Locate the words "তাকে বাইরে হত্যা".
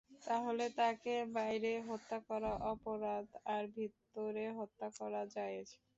0.79-2.17